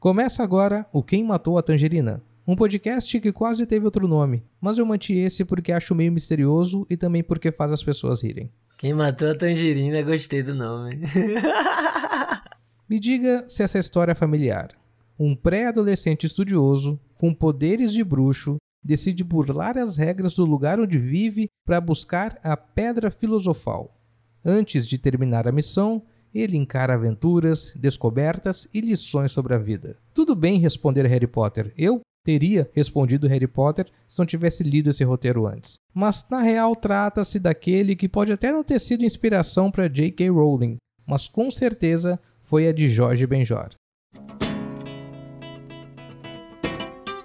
[0.00, 4.78] Começa agora o Quem Matou a Tangerina, um podcast que quase teve outro nome, mas
[4.78, 8.50] eu manti esse porque acho meio misterioso e também porque faz as pessoas rirem.
[8.78, 11.00] Quem matou a tangerina, gostei do nome.
[12.88, 14.70] Me diga se essa história é familiar.
[15.18, 21.50] Um pré-adolescente estudioso, com poderes de bruxo, decide burlar as regras do lugar onde vive
[21.62, 23.94] para buscar a Pedra Filosofal.
[24.42, 26.02] Antes de terminar a missão,
[26.34, 29.96] ele encara aventuras, descobertas e lições sobre a vida.
[30.14, 31.72] Tudo bem responder Harry Potter.
[31.76, 35.78] Eu teria respondido Harry Potter se não tivesse lido esse roteiro antes.
[35.94, 40.28] Mas na real trata-se daquele que pode até não ter sido inspiração para J.K.
[40.30, 43.70] Rowling, mas com certeza foi a de Jorge Benjor.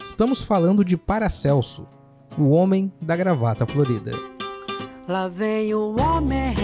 [0.00, 1.86] Estamos falando de Paracelso,
[2.38, 4.12] o homem da gravata florida.
[5.06, 6.54] Lá vem o homem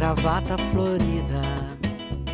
[0.00, 1.42] gravata florida.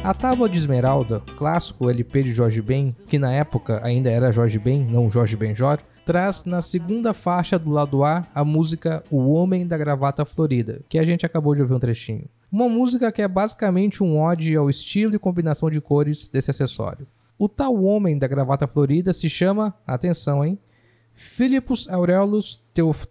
[0.05, 4.56] A Tábua de Esmeralda, clássico LP de Jorge Ben, que na época ainda era Jorge
[4.56, 9.67] Ben, não Jorge Benjor, traz na segunda faixa do lado A a música O Homem
[9.67, 12.27] da Gravata Florida, que a gente acabou de ouvir um trechinho.
[12.53, 17.05] Uma música que é basicamente um ode ao estilo e combinação de cores desse acessório.
[17.36, 20.56] O tal homem da gravata florida se chama, atenção, hein?
[21.14, 23.06] Philippus Aurelius Teof...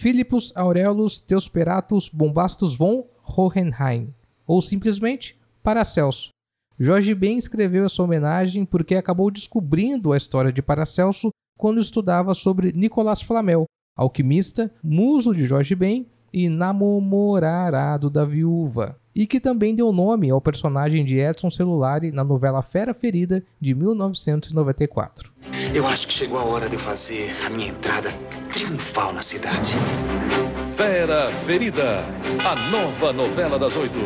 [0.00, 4.14] Philippus Aurelius Teosperatus Bombastus von Hohenheim,
[4.46, 6.30] ou simplesmente Paracelso.
[6.78, 11.28] Jorge Ben escreveu essa homenagem porque acabou descobrindo a história de Paracelso
[11.58, 19.26] quando estudava sobre Nicolas Flamel, alquimista, muso de Jorge Ben e namorado da viúva, e
[19.26, 25.30] que também deu nome ao personagem de Edson Celulari na novela Fera Ferida de 1994.
[25.74, 28.10] Eu acho que chegou a hora de fazer a minha entrada
[28.52, 29.74] triunfal na cidade.
[30.76, 32.04] Fera Ferida,
[32.44, 33.98] a nova novela das oito.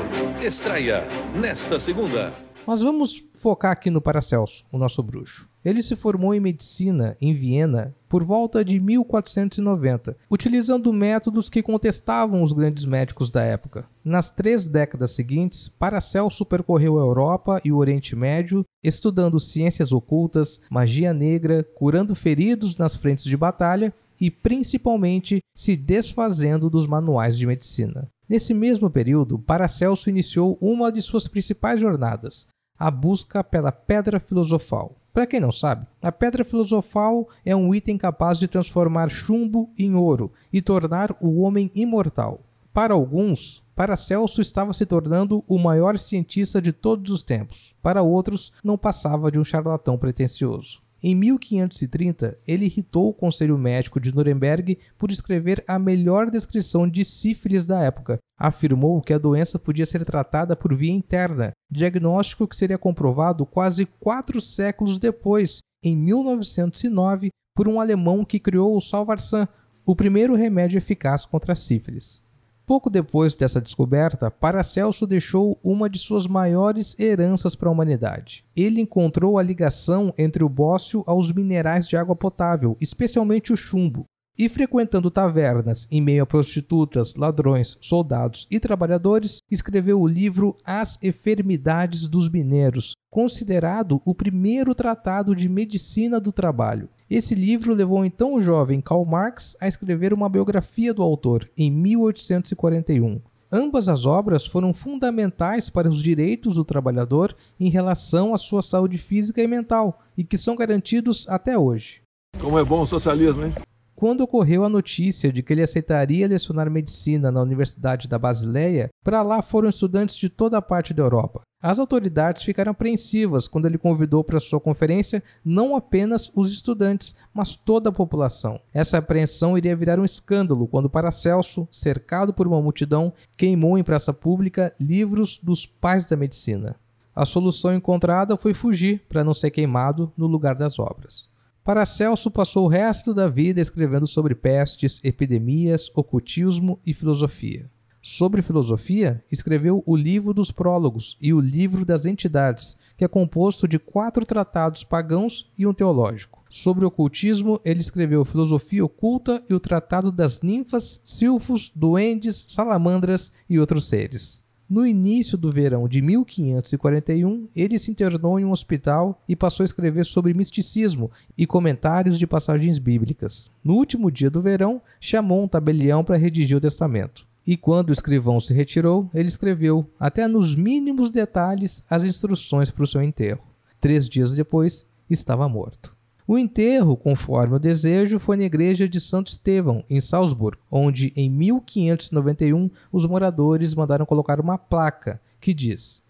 [0.42, 2.43] Estreia nesta segunda.
[2.66, 5.50] Mas vamos focar aqui no Paracelso, o nosso bruxo.
[5.62, 12.42] Ele se formou em medicina em Viena por volta de 1490, utilizando métodos que contestavam
[12.42, 13.86] os grandes médicos da época.
[14.02, 20.60] Nas três décadas seguintes, Paracelso percorreu a Europa e o Oriente Médio, estudando ciências ocultas,
[20.70, 27.46] magia negra, curando feridos nas frentes de batalha e principalmente se desfazendo dos manuais de
[27.46, 28.08] medicina.
[28.26, 32.46] Nesse mesmo período, Paracelso iniciou uma de suas principais jornadas,
[32.78, 34.96] a busca pela Pedra Filosofal.
[35.12, 39.94] Para quem não sabe, a Pedra Filosofal é um item capaz de transformar chumbo em
[39.94, 42.40] ouro e tornar o homem imortal.
[42.72, 47.76] Para alguns, Paracelso estava se tornando o maior cientista de todos os tempos.
[47.80, 50.83] Para outros, não passava de um charlatão pretensioso.
[51.06, 57.04] Em 1530, ele irritou o Conselho Médico de Nuremberg por escrever a melhor descrição de
[57.04, 58.16] sífilis da época.
[58.38, 63.84] Afirmou que a doença podia ser tratada por via interna, diagnóstico que seria comprovado quase
[63.84, 69.46] quatro séculos depois, em 1909, por um alemão que criou o Salvarsan,
[69.84, 72.23] o primeiro remédio eficaz contra a sífilis.
[72.66, 78.42] Pouco depois dessa descoberta, Paracelso deixou uma de suas maiores heranças para a humanidade.
[78.56, 84.06] Ele encontrou a ligação entre o bócio aos minerais de água potável, especialmente o chumbo.
[84.36, 90.98] E frequentando tavernas em meio a prostitutas, ladrões, soldados e trabalhadores, escreveu o livro As
[91.00, 96.88] Enfermidades dos Mineiros, considerado o primeiro tratado de medicina do trabalho.
[97.08, 101.70] Esse livro levou então o jovem Karl Marx a escrever uma biografia do autor em
[101.70, 103.20] 1841.
[103.52, 108.98] Ambas as obras foram fundamentais para os direitos do trabalhador em relação à sua saúde
[108.98, 112.02] física e mental e que são garantidos até hoje.
[112.40, 113.54] Como é bom o socialismo, hein?
[113.96, 119.22] Quando ocorreu a notícia de que ele aceitaria lecionar medicina na Universidade da Basileia, para
[119.22, 121.42] lá foram estudantes de toda a parte da Europa.
[121.62, 127.56] As autoridades ficaram apreensivas quando ele convidou para sua conferência não apenas os estudantes, mas
[127.56, 128.60] toda a população.
[128.72, 134.12] Essa apreensão iria virar um escândalo quando Paracelso, cercado por uma multidão, queimou em praça
[134.12, 136.76] pública livros dos pais da medicina.
[137.14, 141.32] A solução encontrada foi fugir para não ser queimado no lugar das obras.
[141.64, 147.70] Paracelso passou o resto da vida escrevendo sobre pestes, epidemias, ocultismo e filosofia.
[148.02, 153.66] Sobre filosofia, escreveu o Livro dos Prólogos e o Livro das Entidades, que é composto
[153.66, 156.44] de quatro tratados pagãos e um teológico.
[156.50, 163.58] Sobre ocultismo, ele escreveu Filosofia Oculta e o Tratado das Ninfas, Silfos, Duendes, Salamandras e
[163.58, 164.43] outros seres.
[164.74, 169.66] No início do verão de 1541, ele se internou em um hospital e passou a
[169.66, 173.52] escrever sobre misticismo e comentários de passagens bíblicas.
[173.62, 177.24] No último dia do verão, chamou um tabelião para redigir o testamento.
[177.46, 182.82] E quando o escrivão se retirou, ele escreveu, até nos mínimos detalhes, as instruções para
[182.82, 183.44] o seu enterro.
[183.80, 185.94] Três dias depois, estava morto.
[186.26, 191.28] O enterro, conforme o desejo, foi na igreja de Santo Estevão, em Salzburg, onde em
[191.28, 196.02] 1591 os moradores mandaram colocar uma placa que diz: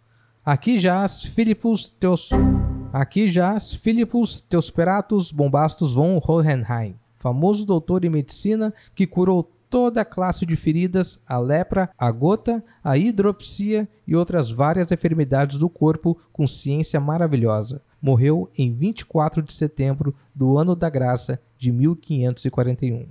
[0.45, 2.31] Aqui jaz Philippus Teos
[2.93, 10.05] Aqui jaz Philippus Teosperatus Bombastus von Hohenheim, famoso doutor em medicina que curou toda a
[10.05, 16.17] classe de feridas, a lepra, a gota, a hidropsia e outras várias enfermidades do corpo
[16.33, 17.83] com ciência maravilhosa.
[18.05, 23.09] Morreu em 24 de setembro do ano da graça de 1541.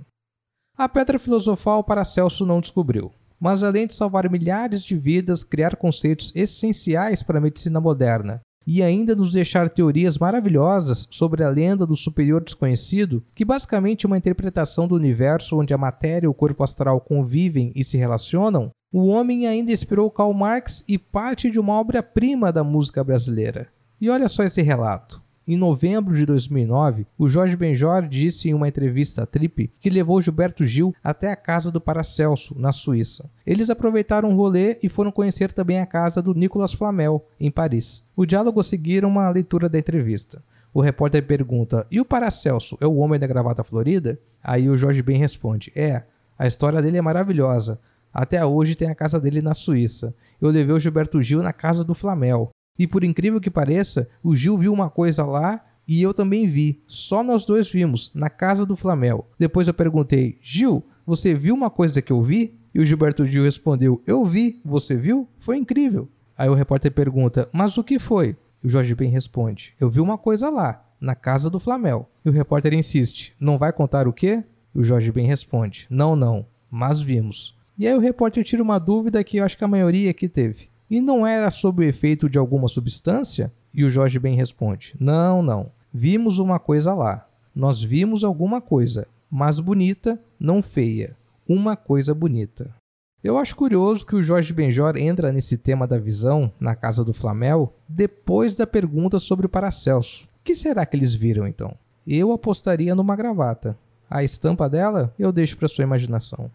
[0.78, 3.10] A pedra filosofal Paracelso não descobriu,
[3.40, 8.84] mas além de salvar milhares de vidas, criar conceitos essenciais para a medicina moderna, e
[8.84, 14.16] ainda nos deixar teorias maravilhosas sobre a lenda do superior desconhecido, que basicamente é uma
[14.16, 19.08] interpretação do universo onde a matéria e o corpo astral convivem e se relacionam, o
[19.08, 23.74] homem ainda inspirou Karl Marx e parte de uma obra-prima da música brasileira.
[24.00, 25.22] E olha só esse relato.
[25.46, 30.22] Em novembro de 2009, o Jorge Benjor disse em uma entrevista à Trip que levou
[30.22, 33.30] Gilberto Gil até a casa do Paracelso, na Suíça.
[33.44, 38.06] Eles aproveitaram o rolê e foram conhecer também a casa do Nicolas Flamel, em Paris.
[38.16, 40.42] O diálogo seguiram uma leitura da entrevista.
[40.72, 44.18] O repórter pergunta: E o Paracelso é o homem da gravata florida?
[44.42, 46.04] Aí o Jorge Ben responde: É,
[46.38, 47.78] a história dele é maravilhosa.
[48.12, 50.14] Até hoje tem a casa dele na Suíça.
[50.40, 52.50] Eu levei o Gilberto Gil na casa do Flamel.
[52.78, 56.82] E por incrível que pareça, o Gil viu uma coisa lá e eu também vi.
[56.86, 59.28] Só nós dois vimos, na casa do Flamel.
[59.38, 62.58] Depois eu perguntei: Gil, você viu uma coisa que eu vi?
[62.74, 65.28] E o Gilberto Gil respondeu: Eu vi, você viu?
[65.38, 66.08] Foi incrível.
[66.36, 68.36] Aí o repórter pergunta: Mas o que foi?
[68.62, 72.08] E o Jorge Ben responde: Eu vi uma coisa lá, na casa do Flamel.
[72.24, 74.42] E o repórter insiste: Não vai contar o quê?
[74.74, 77.56] E o Jorge Ben responde: Não, não, mas vimos.
[77.78, 80.68] E aí o repórter tira uma dúvida que eu acho que a maioria aqui teve.
[80.90, 83.52] E não era sob o efeito de alguma substância?
[83.72, 85.70] E o Jorge Ben responde: Não, não.
[85.92, 87.26] Vimos uma coisa lá.
[87.54, 91.16] Nós vimos alguma coisa, mas bonita, não feia.
[91.48, 92.74] Uma coisa bonita.
[93.22, 97.14] Eu acho curioso que o Jorge Benjor entra nesse tema da visão na casa do
[97.14, 100.24] Flamel depois da pergunta sobre o Paracelso.
[100.24, 101.74] O que será que eles viram então?
[102.06, 103.78] Eu apostaria numa gravata.
[104.10, 106.50] A estampa dela eu deixo para sua imaginação.